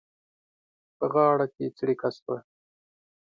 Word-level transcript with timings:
په 0.97 1.05
غاړه 1.13 1.45
کې 1.55 1.65
څړيکه 1.77 2.09
شوه. 2.17 2.37